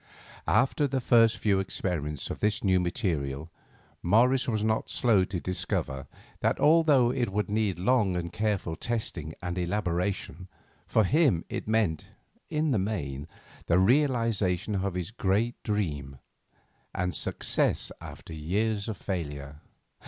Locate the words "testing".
8.75-9.35